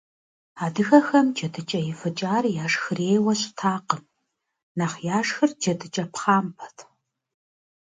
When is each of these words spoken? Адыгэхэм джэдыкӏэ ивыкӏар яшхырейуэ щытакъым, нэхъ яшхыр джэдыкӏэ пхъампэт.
Адыгэхэм 0.65 1.27
джэдыкӏэ 1.35 1.79
ивыкӏар 1.91 2.45
яшхырейуэ 2.65 3.33
щытакъым, 3.39 4.03
нэхъ 4.77 4.97
яшхыр 5.17 5.51
джэдыкӏэ 5.61 6.05
пхъампэт. 6.13 6.77